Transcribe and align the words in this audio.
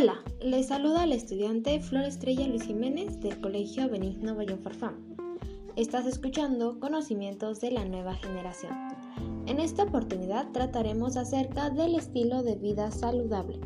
Hola, 0.00 0.22
les 0.40 0.68
saluda 0.68 1.06
la 1.06 1.16
estudiante 1.16 1.80
Flor 1.80 2.04
Estrella 2.04 2.46
Luis 2.46 2.62
Jiménez 2.62 3.18
del 3.18 3.40
Colegio 3.40 3.88
Benigno 3.88 4.36
Bayón 4.36 4.60
Farfán. 4.60 4.94
Estás 5.74 6.06
escuchando 6.06 6.78
Conocimientos 6.78 7.60
de 7.60 7.72
la 7.72 7.84
Nueva 7.84 8.14
Generación. 8.14 8.72
En 9.46 9.58
esta 9.58 9.82
oportunidad 9.82 10.52
trataremos 10.52 11.16
acerca 11.16 11.70
del 11.70 11.96
estilo 11.96 12.44
de 12.44 12.54
vida 12.54 12.92
saludable. 12.92 13.58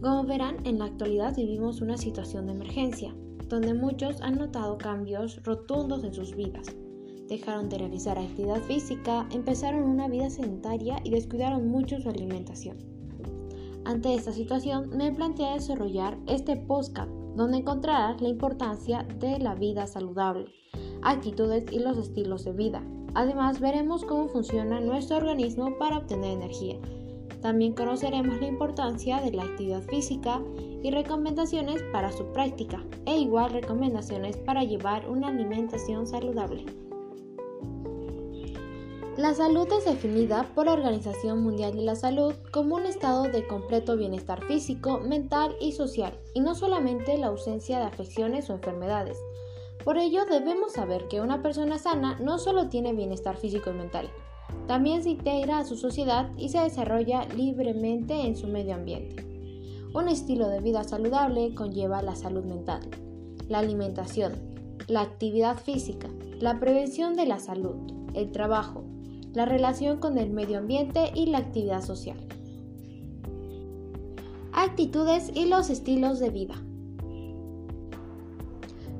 Como 0.00 0.24
verán, 0.24 0.56
en 0.66 0.80
la 0.80 0.86
actualidad 0.86 1.36
vivimos 1.36 1.80
una 1.80 1.96
situación 1.96 2.46
de 2.46 2.52
emergencia, 2.54 3.14
donde 3.46 3.72
muchos 3.72 4.20
han 4.22 4.34
notado 4.34 4.78
cambios 4.78 5.40
rotundos 5.44 6.02
en 6.02 6.12
sus 6.12 6.34
vidas. 6.34 6.66
Dejaron 7.28 7.68
de 7.68 7.78
realizar 7.78 8.18
actividad 8.18 8.60
física, 8.62 9.28
empezaron 9.30 9.84
una 9.84 10.08
vida 10.08 10.28
sedentaria 10.28 10.96
y 11.04 11.10
descuidaron 11.10 11.68
mucho 11.68 12.00
su 12.00 12.08
alimentación. 12.08 12.89
Ante 13.90 14.14
esta 14.14 14.30
situación, 14.30 14.90
me 14.96 15.10
planteé 15.10 15.54
desarrollar 15.54 16.16
este 16.28 16.54
podcast 16.54 17.10
donde 17.34 17.56
encontrarás 17.56 18.20
la 18.20 18.28
importancia 18.28 19.02
de 19.18 19.40
la 19.40 19.56
vida 19.56 19.88
saludable, 19.88 20.46
actitudes 21.02 21.64
y 21.72 21.80
los 21.80 21.98
estilos 21.98 22.44
de 22.44 22.52
vida. 22.52 22.84
Además, 23.14 23.58
veremos 23.58 24.04
cómo 24.04 24.28
funciona 24.28 24.78
nuestro 24.78 25.16
organismo 25.16 25.76
para 25.76 25.98
obtener 25.98 26.30
energía. 26.30 26.78
También 27.42 27.72
conoceremos 27.72 28.40
la 28.40 28.46
importancia 28.46 29.20
de 29.22 29.32
la 29.32 29.42
actividad 29.42 29.82
física 29.82 30.40
y 30.84 30.92
recomendaciones 30.92 31.82
para 31.92 32.12
su 32.12 32.26
práctica, 32.26 32.84
e 33.06 33.18
igual 33.18 33.50
recomendaciones 33.50 34.36
para 34.36 34.62
llevar 34.62 35.10
una 35.10 35.30
alimentación 35.30 36.06
saludable. 36.06 36.64
La 39.20 39.34
salud 39.34 39.68
es 39.70 39.84
definida 39.84 40.48
por 40.54 40.64
la 40.64 40.72
Organización 40.72 41.42
Mundial 41.42 41.74
de 41.74 41.82
la 41.82 41.94
Salud 41.94 42.32
como 42.52 42.76
un 42.76 42.86
estado 42.86 43.24
de 43.24 43.46
completo 43.46 43.94
bienestar 43.98 44.42
físico, 44.46 44.98
mental 44.98 45.54
y 45.60 45.72
social, 45.72 46.18
y 46.32 46.40
no 46.40 46.54
solamente 46.54 47.18
la 47.18 47.26
ausencia 47.26 47.78
de 47.78 47.84
afecciones 47.84 48.48
o 48.48 48.54
enfermedades. 48.54 49.18
Por 49.84 49.98
ello 49.98 50.24
debemos 50.24 50.72
saber 50.72 51.06
que 51.08 51.20
una 51.20 51.42
persona 51.42 51.76
sana 51.76 52.18
no 52.18 52.38
solo 52.38 52.70
tiene 52.70 52.94
bienestar 52.94 53.36
físico 53.36 53.68
y 53.68 53.74
mental, 53.74 54.08
también 54.66 55.02
se 55.02 55.10
integra 55.10 55.58
a 55.58 55.66
su 55.66 55.76
sociedad 55.76 56.30
y 56.38 56.48
se 56.48 56.60
desarrolla 56.60 57.26
libremente 57.36 58.22
en 58.22 58.36
su 58.36 58.46
medio 58.46 58.74
ambiente. 58.74 59.22
Un 59.92 60.08
estilo 60.08 60.48
de 60.48 60.62
vida 60.62 60.82
saludable 60.82 61.54
conlleva 61.54 62.00
la 62.00 62.16
salud 62.16 62.44
mental, 62.46 62.88
la 63.48 63.58
alimentación, 63.58 64.32
la 64.88 65.02
actividad 65.02 65.58
física, 65.58 66.08
la 66.38 66.58
prevención 66.58 67.16
de 67.16 67.26
la 67.26 67.38
salud, 67.38 67.76
el 68.14 68.32
trabajo, 68.32 68.82
la 69.32 69.44
relación 69.44 69.98
con 69.98 70.18
el 70.18 70.30
medio 70.30 70.58
ambiente 70.58 71.10
y 71.14 71.26
la 71.26 71.38
actividad 71.38 71.82
social. 71.82 72.18
Actitudes 74.52 75.30
y 75.34 75.46
los 75.46 75.70
estilos 75.70 76.18
de 76.18 76.30
vida. 76.30 76.54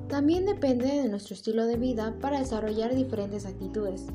También 0.08 0.44
depende 0.44 0.86
de 0.86 1.08
nuestro 1.08 1.34
estilo 1.34 1.66
de 1.66 1.76
vida 1.76 2.16
para 2.20 2.40
desarrollar 2.40 2.94
diferentes 2.94 3.46
actitudes. 3.46 4.06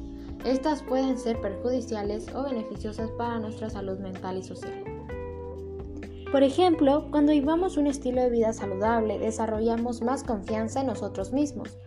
Estas 0.45 0.83
pueden 0.83 1.17
ser 1.17 1.39
perjudiciales 1.41 2.27
o 2.35 2.43
beneficiosas 2.43 3.09
para 3.17 3.39
nuestra 3.39 3.69
salud 3.69 3.97
mental 3.99 4.37
y 4.37 4.43
social. 4.43 4.83
Por 6.31 6.43
ejemplo, 6.43 7.07
cuando 7.11 7.31
llevamos 7.31 7.77
un 7.77 7.87
estilo 7.87 8.21
de 8.21 8.29
vida 8.29 8.51
saludable, 8.51 9.19
desarrollamos 9.19 10.01
más 10.01 10.23
confianza 10.23 10.81
en 10.81 10.87
nosotros 10.87 11.31
mismos. 11.31 11.77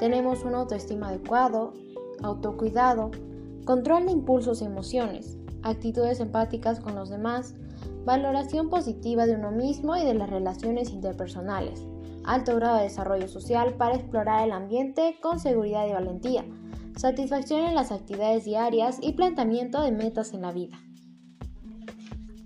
Tenemos 0.00 0.44
una 0.44 0.60
autoestima 0.60 1.08
adecuado, 1.08 1.74
autocuidado, 2.22 3.10
control 3.68 4.06
de 4.06 4.12
impulsos 4.12 4.62
y 4.62 4.64
emociones, 4.64 5.36
actitudes 5.62 6.20
empáticas 6.20 6.80
con 6.80 6.94
los 6.94 7.10
demás, 7.10 7.54
valoración 8.06 8.70
positiva 8.70 9.26
de 9.26 9.34
uno 9.34 9.50
mismo 9.50 9.94
y 9.94 10.06
de 10.06 10.14
las 10.14 10.30
relaciones 10.30 10.88
interpersonales, 10.88 11.86
alto 12.24 12.56
grado 12.56 12.78
de 12.78 12.84
desarrollo 12.84 13.28
social 13.28 13.74
para 13.74 13.96
explorar 13.96 14.46
el 14.46 14.52
ambiente 14.52 15.18
con 15.20 15.38
seguridad 15.38 15.86
y 15.86 15.92
valentía, 15.92 16.46
satisfacción 16.96 17.60
en 17.60 17.74
las 17.74 17.92
actividades 17.92 18.46
diarias 18.46 19.00
y 19.02 19.12
planteamiento 19.12 19.82
de 19.82 19.92
metas 19.92 20.32
en 20.32 20.40
la 20.40 20.52
vida. 20.52 20.78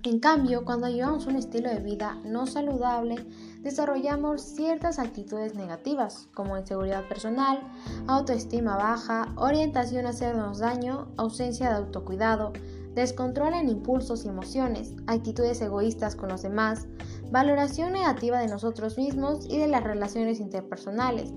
En 0.02 0.18
cambio, 0.18 0.64
cuando 0.64 0.88
llevamos 0.88 1.26
un 1.26 1.36
estilo 1.36 1.70
de 1.70 1.78
vida 1.78 2.18
no 2.24 2.48
saludable, 2.48 3.24
desarrollamos 3.62 4.42
ciertas 4.42 4.98
actitudes 4.98 5.54
negativas, 5.54 6.28
como 6.34 6.58
inseguridad 6.58 7.08
personal, 7.08 7.60
autoestima 8.08 8.76
baja, 8.76 9.32
orientación 9.36 10.06
a 10.06 10.10
hacernos 10.10 10.58
daño, 10.58 11.08
ausencia 11.16 11.70
de 11.70 11.76
autocuidado, 11.76 12.52
descontrol 12.94 13.54
en 13.54 13.68
impulsos 13.68 14.24
y 14.24 14.28
emociones, 14.28 14.94
actitudes 15.06 15.60
egoístas 15.62 16.16
con 16.16 16.28
los 16.28 16.42
demás, 16.42 16.86
valoración 17.30 17.92
negativa 17.92 18.38
de 18.38 18.48
nosotros 18.48 18.98
mismos 18.98 19.46
y 19.48 19.58
de 19.58 19.68
las 19.68 19.84
relaciones 19.84 20.40
interpersonales. 20.40 21.32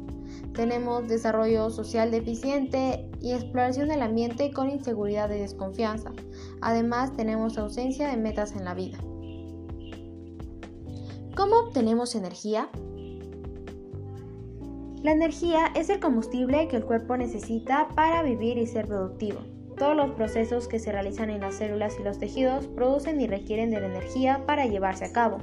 Tenemos 0.54 1.08
desarrollo 1.08 1.70
social 1.70 2.12
deficiente 2.12 3.10
y 3.22 3.34
exploración 3.34 3.90
del 3.90 4.02
ambiente 4.02 4.52
con 4.52 4.70
inseguridad 4.70 5.30
y 5.30 5.40
desconfianza. 5.40 6.12
Además, 6.62 7.14
tenemos 7.14 7.58
ausencia 7.58 8.10
de 8.10 8.18
metas 8.18 8.54
en 8.54 8.66
la 8.66 8.74
vida. 8.74 8.98
¿Cómo 11.36 11.60
obtenemos 11.60 12.16
energía? 12.16 12.70
La 15.04 15.12
energía 15.12 15.70
es 15.76 15.90
el 15.90 16.00
combustible 16.00 16.70
que 16.70 16.78
el 16.78 16.86
cuerpo 16.86 17.18
necesita 17.18 17.90
para 17.94 18.24
vivir 18.24 18.58
y 18.58 18.66
ser 18.66 18.88
productivo. 18.88 19.42
Todos 19.78 19.98
los 19.98 20.12
procesos 20.12 20.70
que 20.70 20.80
se 20.80 20.94
realizan 20.94 21.30
en 21.30 21.42
las 21.42 21.56
células 21.56 22.00
y 22.00 22.04
los 22.04 22.20
tejidos 22.20 22.68
producen 22.68 23.20
y 23.20 23.28
requieren 23.28 23.70
de 23.70 23.82
la 23.82 23.88
energía 23.88 24.46
para 24.46 24.66
llevarse 24.66 25.04
a 25.04 25.12
cabo. 25.12 25.40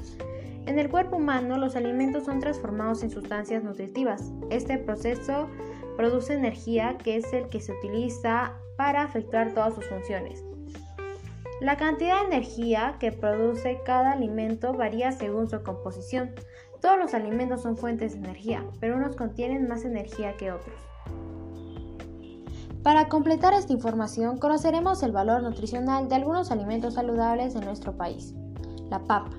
En 0.65 0.79
el 0.79 0.89
cuerpo 0.89 1.17
humano 1.17 1.59
los 1.59 1.77
alimentos 1.77 2.25
son 2.25 2.41
transformados 2.41 3.03
en 3.03 3.11
sustancias 3.11 3.63
nutritivas. 3.63 4.33
Este 4.49 4.79
proceso 4.79 5.49
produce 5.99 6.33
energía 6.33 6.97
que 6.97 7.17
es 7.17 7.31
el 7.35 7.51
que 7.51 7.61
se 7.61 7.73
utiliza 7.73 8.55
para 8.79 9.05
efectuar 9.05 9.53
todas 9.53 9.75
sus 9.75 9.85
funciones. 9.85 10.43
La 11.63 11.77
cantidad 11.77 12.23
de 12.23 12.35
energía 12.35 12.97
que 12.99 13.13
produce 13.13 13.79
cada 13.85 14.11
alimento 14.11 14.73
varía 14.73 15.13
según 15.13 15.49
su 15.49 15.63
composición. 15.63 16.33
Todos 16.81 16.99
los 16.99 17.15
alimentos 17.15 17.63
son 17.63 17.77
fuentes 17.77 18.15
de 18.15 18.19
energía, 18.19 18.67
pero 18.81 18.97
unos 18.97 19.15
contienen 19.15 19.69
más 19.69 19.85
energía 19.85 20.37
que 20.37 20.51
otros. 20.51 20.75
Para 22.83 23.09
completar 23.09 23.55
esta 23.55 23.73
información, 23.73 24.39
conoceremos 24.39 25.05
el 25.05 25.13
valor 25.13 25.45
nutricional 25.45 26.09
de 26.09 26.17
algunos 26.17 26.51
alimentos 26.51 26.95
saludables 26.95 27.55
en 27.55 27.65
nuestro 27.65 27.97
país. 27.97 28.35
La 28.91 28.99
papa. 28.99 29.31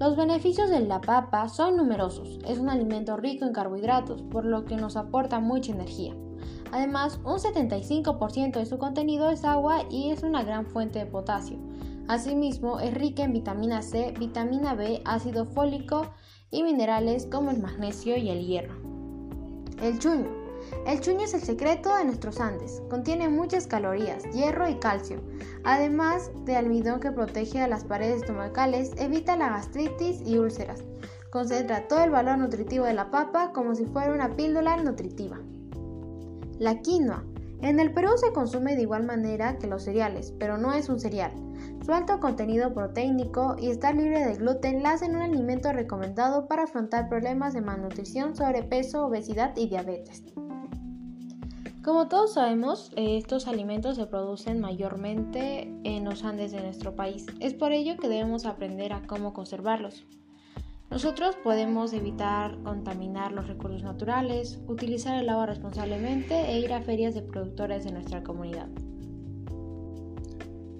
Los 0.00 0.16
beneficios 0.16 0.70
de 0.70 0.80
la 0.80 1.02
papa 1.02 1.50
son 1.50 1.76
numerosos. 1.76 2.38
Es 2.48 2.58
un 2.58 2.70
alimento 2.70 3.18
rico 3.18 3.44
en 3.44 3.52
carbohidratos, 3.52 4.22
por 4.22 4.46
lo 4.46 4.64
que 4.64 4.76
nos 4.76 4.96
aporta 4.96 5.40
mucha 5.40 5.72
energía. 5.72 6.14
Además, 6.72 7.18
un 7.24 7.38
75% 7.38 8.58
de 8.58 8.66
su 8.66 8.78
contenido 8.78 9.30
es 9.30 9.44
agua 9.44 9.84
y 9.90 10.10
es 10.10 10.22
una 10.22 10.42
gran 10.42 10.66
fuente 10.66 10.98
de 10.98 11.06
potasio. 11.06 11.58
Asimismo, 12.08 12.80
es 12.80 12.94
rica 12.94 13.22
en 13.22 13.32
vitamina 13.32 13.82
C, 13.82 14.14
vitamina 14.18 14.74
B, 14.74 15.02
ácido 15.04 15.44
fólico 15.44 16.06
y 16.50 16.62
minerales 16.62 17.26
como 17.26 17.50
el 17.50 17.60
magnesio 17.60 18.16
y 18.16 18.30
el 18.30 18.46
hierro. 18.46 18.74
El 19.82 19.98
chuño. 19.98 20.48
El 20.86 21.00
chuño 21.00 21.24
es 21.24 21.34
el 21.34 21.40
secreto 21.40 21.94
de 21.94 22.04
nuestros 22.04 22.40
Andes. 22.40 22.82
Contiene 22.90 23.28
muchas 23.28 23.66
calorías, 23.66 24.24
hierro 24.32 24.68
y 24.68 24.76
calcio. 24.76 25.20
Además 25.64 26.30
de 26.44 26.56
almidón 26.56 27.00
que 27.00 27.12
protege 27.12 27.60
a 27.60 27.68
las 27.68 27.84
paredes 27.84 28.22
estomacales, 28.22 28.92
evita 28.98 29.36
la 29.36 29.50
gastritis 29.50 30.20
y 30.26 30.38
úlceras. 30.38 30.82
Concentra 31.30 31.88
todo 31.88 32.04
el 32.04 32.10
valor 32.10 32.38
nutritivo 32.38 32.86
de 32.86 32.94
la 32.94 33.10
papa 33.10 33.52
como 33.52 33.74
si 33.74 33.84
fuera 33.84 34.12
una 34.12 34.34
píldora 34.34 34.76
nutritiva. 34.78 35.38
La 36.58 36.80
quinoa. 36.82 37.24
En 37.62 37.78
el 37.78 37.92
Perú 37.92 38.10
se 38.16 38.32
consume 38.32 38.74
de 38.74 38.82
igual 38.82 39.04
manera 39.04 39.58
que 39.58 39.66
los 39.66 39.84
cereales, 39.84 40.34
pero 40.38 40.58
no 40.58 40.72
es 40.72 40.88
un 40.88 40.98
cereal. 40.98 41.32
Su 41.84 41.92
alto 41.92 42.18
contenido 42.20 42.74
proteínico 42.74 43.56
y 43.58 43.70
estar 43.70 43.94
libre 43.94 44.24
de 44.24 44.34
gluten 44.34 44.82
la 44.82 44.92
hacen 44.92 45.14
un 45.14 45.22
alimento 45.22 45.72
recomendado 45.72 46.48
para 46.48 46.64
afrontar 46.64 47.08
problemas 47.08 47.54
de 47.54 47.60
malnutrición, 47.60 48.34
sobrepeso, 48.34 49.06
obesidad 49.06 49.56
y 49.56 49.68
diabetes. 49.68 50.24
Como 51.84 52.08
todos 52.08 52.34
sabemos, 52.34 52.92
estos 52.96 53.46
alimentos 53.46 53.96
se 53.96 54.06
producen 54.06 54.60
mayormente 54.60 55.72
en 55.84 56.04
los 56.04 56.24
Andes 56.24 56.52
de 56.52 56.60
nuestro 56.60 56.94
país. 56.94 57.24
Es 57.40 57.54
por 57.54 57.72
ello 57.72 57.96
que 57.96 58.08
debemos 58.08 58.46
aprender 58.46 58.92
a 58.92 59.06
cómo 59.06 59.32
conservarlos. 59.32 60.04
Nosotros 60.90 61.36
podemos 61.36 61.92
evitar 61.92 62.62
contaminar 62.62 63.32
los 63.32 63.46
recursos 63.46 63.82
naturales, 63.82 64.58
utilizar 64.66 65.22
el 65.22 65.28
agua 65.28 65.46
responsablemente 65.46 66.34
e 66.34 66.60
ir 66.60 66.72
a 66.72 66.80
ferias 66.80 67.14
de 67.14 67.22
productores 67.22 67.84
de 67.84 67.92
nuestra 67.92 68.22
comunidad. 68.22 68.68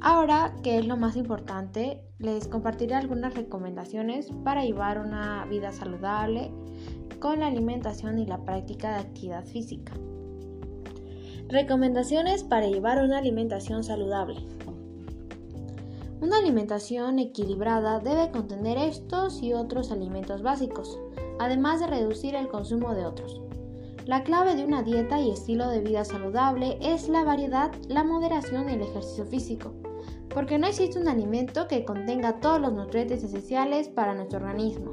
Ahora, 0.01 0.55
que 0.63 0.79
es 0.79 0.87
lo 0.87 0.97
más 0.97 1.17
importante, 1.17 2.03
les 2.19 2.49
compartiré 2.49 2.95
algunas 2.95 3.35
recomendaciones 3.35 4.31
para 4.45 4.65
llevar 4.65 4.99
una 4.99 5.45
vida 5.45 5.73
saludable 5.73 6.53
con 7.21 7.41
la 7.41 7.49
alimentación 7.49 8.19
y 8.19 8.25
la 8.27 8.45
práctica 8.45 8.93
de 8.93 9.01
actividad 9.01 9.45
física. 9.45 9.93
Recomendaciones 11.49 12.45
para 12.45 12.69
llevar 12.69 13.03
una 13.03 13.19
alimentación 13.19 13.83
saludable. 13.83 14.37
Una 16.21 16.39
alimentación 16.39 17.21
equilibrada 17.21 18.01
debe 18.01 18.33
contener 18.33 18.77
estos 18.77 19.41
y 19.41 19.53
otros 19.53 19.93
alimentos 19.93 20.43
básicos, 20.43 20.99
además 21.39 21.79
de 21.79 21.87
reducir 21.87 22.35
el 22.35 22.49
consumo 22.49 22.93
de 22.95 23.07
otros. 23.07 23.41
La 24.05 24.25
clave 24.25 24.57
de 24.57 24.65
una 24.65 24.83
dieta 24.83 25.21
y 25.21 25.31
estilo 25.31 25.69
de 25.69 25.81
vida 25.81 26.05
saludable 26.05 26.77
es 26.81 27.09
la 27.09 27.23
variedad, 27.23 27.71
la 27.87 28.03
moderación 28.03 28.69
y 28.69 28.73
el 28.73 28.83
ejercicio 28.83 29.27
físico, 29.27 29.75
porque 30.29 30.59
no 30.59 30.67
existe 30.67 30.99
un 30.99 31.07
alimento 31.07 31.69
que 31.69 31.85
contenga 31.85 32.41
todos 32.41 32.61
los 32.61 32.73
nutrientes 32.73 33.23
esenciales 33.23 33.89
para 33.89 34.15
nuestro 34.15 34.39
organismo. 34.39 34.93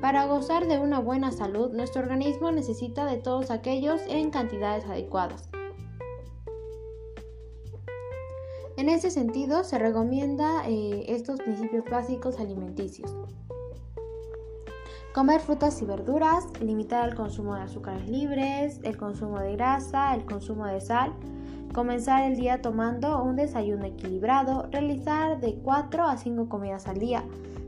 Para 0.00 0.26
gozar 0.26 0.68
de 0.68 0.78
una 0.78 1.00
buena 1.00 1.32
salud, 1.32 1.72
nuestro 1.72 2.02
organismo 2.02 2.52
necesita 2.52 3.04
de 3.04 3.16
todos 3.16 3.50
aquellos 3.50 4.00
en 4.08 4.30
cantidades 4.30 4.84
adecuadas. 4.84 5.48
En 8.82 8.88
ese 8.88 9.12
sentido, 9.12 9.62
se 9.62 9.78
recomienda 9.78 10.68
eh, 10.68 11.04
estos 11.06 11.38
principios 11.38 11.84
básicos 11.88 12.40
alimenticios. 12.40 13.14
Comer 15.14 15.40
frutas 15.40 15.80
y 15.80 15.84
verduras, 15.84 16.48
limitar 16.60 17.08
el 17.08 17.14
consumo 17.14 17.54
de 17.54 17.60
azúcares 17.60 18.08
libres, 18.08 18.80
el 18.82 18.96
consumo 18.96 19.38
de 19.38 19.52
grasa, 19.52 20.12
el 20.16 20.24
consumo 20.24 20.66
de 20.66 20.80
sal, 20.80 21.12
comenzar 21.72 22.28
el 22.28 22.36
día 22.36 22.60
tomando 22.60 23.22
un 23.22 23.36
desayuno 23.36 23.84
equilibrado, 23.84 24.66
realizar 24.72 25.38
de 25.38 25.54
4 25.62 26.04
a 26.04 26.16
5 26.16 26.48
comidas 26.48 26.88
al 26.88 26.98
día, 26.98 27.22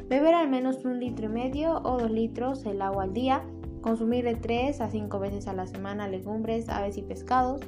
beber 0.08 0.34
al 0.34 0.50
menos 0.50 0.84
un 0.84 0.98
litro 0.98 1.26
y 1.26 1.28
medio 1.28 1.80
o 1.84 1.96
2 1.96 2.10
litros 2.10 2.66
el 2.66 2.82
agua 2.82 3.04
al 3.04 3.14
día, 3.14 3.44
consumir 3.82 4.24
de 4.24 4.34
3 4.34 4.80
a 4.80 4.90
5 4.90 5.16
veces 5.20 5.46
a 5.46 5.52
la 5.52 5.68
semana 5.68 6.08
legumbres, 6.08 6.68
aves 6.68 6.98
y 6.98 7.02
pescados, 7.02 7.60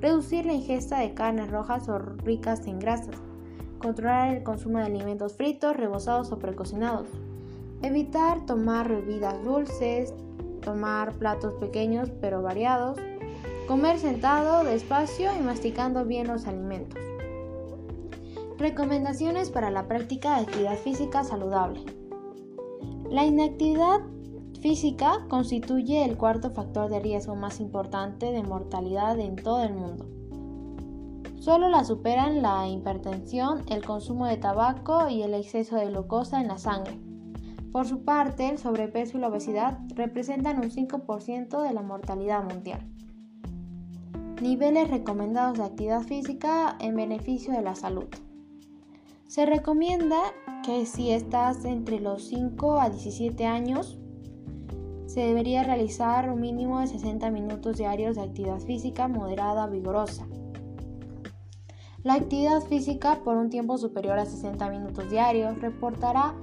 Reducir 0.00 0.46
la 0.46 0.54
ingesta 0.54 0.98
de 1.00 1.12
carnes 1.12 1.50
rojas 1.50 1.88
o 1.90 1.98
ricas 1.98 2.66
en 2.66 2.78
grasas. 2.78 3.16
Controlar 3.78 4.34
el 4.34 4.42
consumo 4.42 4.78
de 4.78 4.84
alimentos 4.84 5.34
fritos, 5.34 5.76
rebozados 5.76 6.32
o 6.32 6.38
precocinados. 6.38 7.06
Evitar 7.82 8.46
tomar 8.46 8.88
bebidas 8.88 9.42
dulces, 9.44 10.14
tomar 10.62 11.12
platos 11.12 11.52
pequeños 11.54 12.10
pero 12.20 12.42
variados. 12.42 12.98
Comer 13.68 13.98
sentado, 13.98 14.64
despacio 14.64 15.30
y 15.38 15.42
masticando 15.42 16.06
bien 16.06 16.28
los 16.28 16.46
alimentos. 16.46 16.98
Recomendaciones 18.58 19.50
para 19.50 19.70
la 19.70 19.86
práctica 19.86 20.36
de 20.36 20.42
actividad 20.42 20.78
física 20.78 21.24
saludable. 21.24 21.84
La 23.10 23.24
inactividad 23.24 24.00
física 24.60 25.26
constituye 25.28 26.04
el 26.04 26.16
cuarto 26.16 26.50
factor 26.50 26.90
de 26.90 27.00
riesgo 27.00 27.34
más 27.34 27.60
importante 27.60 28.30
de 28.30 28.42
mortalidad 28.42 29.18
en 29.18 29.36
todo 29.36 29.62
el 29.62 29.74
mundo. 29.74 30.06
Solo 31.38 31.70
la 31.70 31.84
superan 31.84 32.42
la 32.42 32.68
hipertensión, 32.68 33.64
el 33.68 33.84
consumo 33.84 34.26
de 34.26 34.36
tabaco 34.36 35.08
y 35.08 35.22
el 35.22 35.32
exceso 35.32 35.76
de 35.76 35.86
glucosa 35.86 36.40
en 36.40 36.48
la 36.48 36.58
sangre. 36.58 37.00
Por 37.72 37.86
su 37.86 38.04
parte, 38.04 38.48
el 38.48 38.58
sobrepeso 38.58 39.16
y 39.16 39.20
la 39.20 39.28
obesidad 39.28 39.78
representan 39.94 40.58
un 40.58 40.70
5% 40.70 41.62
de 41.62 41.72
la 41.72 41.82
mortalidad 41.82 42.44
mundial. 42.44 42.86
Niveles 44.42 44.90
recomendados 44.90 45.56
de 45.58 45.64
actividad 45.64 46.02
física 46.02 46.76
en 46.80 46.96
beneficio 46.96 47.54
de 47.54 47.62
la 47.62 47.74
salud. 47.74 48.08
Se 49.26 49.46
recomienda 49.46 50.20
que 50.64 50.84
si 50.84 51.10
estás 51.10 51.64
entre 51.64 52.00
los 52.00 52.24
5 52.24 52.80
a 52.80 52.90
17 52.90 53.46
años, 53.46 53.98
se 55.10 55.22
debería 55.22 55.64
realizar 55.64 56.30
un 56.30 56.40
mínimo 56.40 56.78
de 56.78 56.86
60 56.86 57.32
minutos 57.32 57.78
diarios 57.78 58.14
de 58.14 58.22
actividad 58.22 58.60
física 58.60 59.08
moderada 59.08 59.66
vigorosa. 59.66 60.28
La 62.04 62.14
actividad 62.14 62.60
física 62.60 63.18
por 63.24 63.36
un 63.36 63.50
tiempo 63.50 63.76
superior 63.76 64.20
a 64.20 64.24
60 64.24 64.70
minutos 64.70 65.10
diarios 65.10 65.60
reportará 65.60 66.36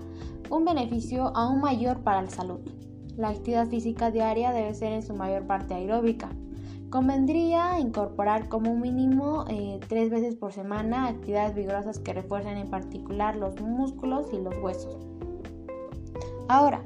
un 0.49 0.65
beneficio 0.65 1.27
aún 1.33 1.61
mayor 1.61 2.01
para 2.01 2.21
la 2.21 2.29
salud. 2.29 2.59
La 3.15 3.29
actividad 3.29 3.69
física 3.69 4.11
diaria 4.11 4.51
debe 4.51 4.73
ser 4.73 4.91
en 4.91 5.01
su 5.01 5.15
mayor 5.15 5.47
parte 5.47 5.73
aeróbica. 5.73 6.27
Convendría 6.89 7.79
incorporar 7.79 8.49
como 8.49 8.75
mínimo 8.75 9.45
eh, 9.47 9.79
tres 9.87 10.09
veces 10.09 10.35
por 10.35 10.51
semana 10.51 11.07
actividades 11.07 11.55
vigorosas 11.55 11.99
que 11.99 12.11
refuercen 12.11 12.57
en 12.57 12.69
particular 12.69 13.37
los 13.37 13.61
músculos 13.61 14.27
y 14.33 14.41
los 14.41 14.55
huesos. 14.61 14.97
Ahora, 16.49 16.81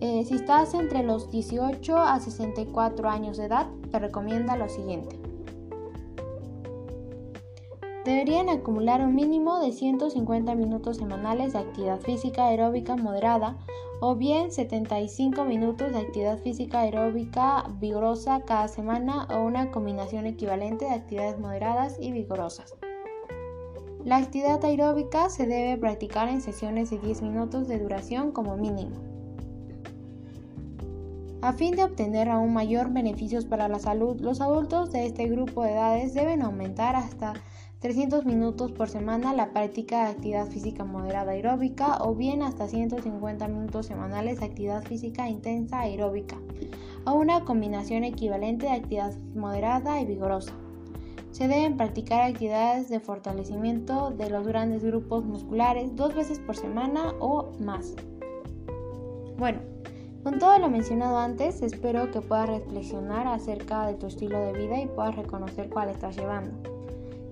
eh, 0.00 0.24
si 0.24 0.34
estás 0.34 0.74
entre 0.74 1.02
los 1.02 1.30
18 1.30 1.96
a 1.98 2.18
64 2.20 3.08
años 3.08 3.36
de 3.36 3.44
edad, 3.44 3.68
te 3.90 3.98
recomienda 3.98 4.56
lo 4.56 4.68
siguiente. 4.68 5.18
Deberían 8.04 8.48
acumular 8.48 9.02
un 9.02 9.14
mínimo 9.14 9.60
de 9.60 9.72
150 9.72 10.54
minutos 10.54 10.96
semanales 10.96 11.52
de 11.52 11.58
actividad 11.58 12.00
física 12.00 12.46
aeróbica 12.46 12.96
moderada 12.96 13.58
o 14.00 14.16
bien 14.16 14.50
75 14.50 15.44
minutos 15.44 15.92
de 15.92 15.98
actividad 15.98 16.38
física 16.38 16.80
aeróbica 16.80 17.66
vigorosa 17.78 18.40
cada 18.46 18.68
semana 18.68 19.28
o 19.30 19.42
una 19.42 19.70
combinación 19.70 20.24
equivalente 20.24 20.86
de 20.86 20.92
actividades 20.92 21.38
moderadas 21.38 21.98
y 22.00 22.10
vigorosas. 22.10 22.74
La 24.02 24.16
actividad 24.16 24.64
aeróbica 24.64 25.28
se 25.28 25.46
debe 25.46 25.76
practicar 25.76 26.30
en 26.30 26.40
sesiones 26.40 26.88
de 26.88 26.98
10 26.98 27.20
minutos 27.20 27.68
de 27.68 27.78
duración 27.78 28.32
como 28.32 28.56
mínimo. 28.56 29.09
A 31.42 31.54
fin 31.54 31.74
de 31.74 31.84
obtener 31.84 32.28
aún 32.28 32.52
mayor 32.52 32.92
beneficios 32.92 33.46
para 33.46 33.66
la 33.66 33.78
salud, 33.78 34.20
los 34.20 34.42
adultos 34.42 34.92
de 34.92 35.06
este 35.06 35.26
grupo 35.26 35.62
de 35.62 35.72
edades 35.72 36.12
deben 36.12 36.42
aumentar 36.42 36.96
hasta 36.96 37.32
300 37.78 38.26
minutos 38.26 38.72
por 38.72 38.90
semana 38.90 39.32
la 39.32 39.54
práctica 39.54 40.04
de 40.04 40.10
actividad 40.10 40.46
física 40.48 40.84
moderada 40.84 41.32
aeróbica 41.32 41.96
o 42.02 42.14
bien 42.14 42.42
hasta 42.42 42.68
150 42.68 43.48
minutos 43.48 43.86
semanales 43.86 44.40
de 44.40 44.46
actividad 44.46 44.84
física 44.84 45.30
intensa 45.30 45.80
aeróbica 45.80 46.36
o 47.06 47.14
una 47.14 47.42
combinación 47.46 48.04
equivalente 48.04 48.66
de 48.66 48.72
actividad 48.72 49.16
moderada 49.34 49.98
y 49.98 50.04
vigorosa. 50.04 50.52
Se 51.30 51.48
deben 51.48 51.78
practicar 51.78 52.20
actividades 52.20 52.90
de 52.90 53.00
fortalecimiento 53.00 54.10
de 54.10 54.28
los 54.28 54.46
grandes 54.46 54.84
grupos 54.84 55.24
musculares 55.24 55.96
dos 55.96 56.14
veces 56.14 56.38
por 56.38 56.54
semana 56.54 57.14
o 57.18 57.52
más. 57.60 57.94
Bueno, 59.38 59.69
con 60.22 60.38
todo 60.38 60.58
lo 60.58 60.68
mencionado 60.68 61.18
antes, 61.18 61.62
espero 61.62 62.10
que 62.10 62.20
puedas 62.20 62.48
reflexionar 62.48 63.26
acerca 63.26 63.86
de 63.86 63.94
tu 63.94 64.06
estilo 64.06 64.38
de 64.38 64.52
vida 64.52 64.80
y 64.80 64.86
puedas 64.86 65.16
reconocer 65.16 65.70
cuál 65.70 65.88
estás 65.88 66.16
llevando. 66.16 66.70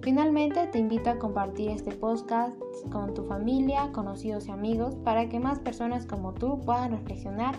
Finalmente, 0.01 0.67
te 0.69 0.79
invito 0.79 1.11
a 1.11 1.19
compartir 1.19 1.71
este 1.71 1.93
podcast 1.93 2.57
con 2.91 3.13
tu 3.13 3.25
familia, 3.25 3.91
conocidos 3.93 4.47
y 4.47 4.53
amigos 4.53 4.95
para 5.05 5.29
que 5.29 5.39
más 5.39 5.59
personas 5.59 6.07
como 6.07 6.33
tú 6.33 6.61
puedan 6.61 6.93
reflexionar, 6.93 7.55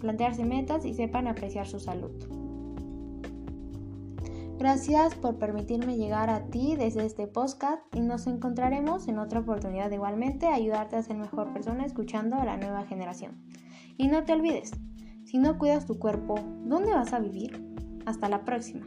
plantearse 0.00 0.44
metas 0.44 0.84
y 0.84 0.92
sepan 0.92 1.28
apreciar 1.28 1.66
su 1.66 1.80
salud. 1.80 2.10
Gracias 4.58 5.14
por 5.14 5.36
permitirme 5.36 5.96
llegar 5.96 6.30
a 6.30 6.46
ti 6.46 6.76
desde 6.76 7.06
este 7.06 7.26
podcast 7.26 7.82
y 7.94 8.00
nos 8.00 8.26
encontraremos 8.26 9.08
en 9.08 9.18
otra 9.18 9.40
oportunidad 9.40 9.90
igualmente 9.90 10.46
ayudarte 10.46 10.96
a 10.96 11.02
ser 11.02 11.16
mejor 11.16 11.52
persona 11.52 11.84
escuchando 11.86 12.36
a 12.36 12.44
la 12.44 12.56
nueva 12.56 12.84
generación. 12.84 13.42
Y 13.96 14.08
no 14.08 14.24
te 14.24 14.32
olvides, 14.32 14.72
si 15.24 15.38
no 15.38 15.58
cuidas 15.58 15.86
tu 15.86 15.98
cuerpo, 15.98 16.34
¿dónde 16.64 16.92
vas 16.92 17.12
a 17.12 17.20
vivir? 17.20 17.64
Hasta 18.06 18.28
la 18.28 18.44
próxima. 18.44 18.86